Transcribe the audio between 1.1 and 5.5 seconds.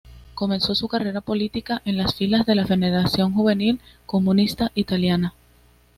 política en las filas de la Federación Juvenil Comunista Italiana.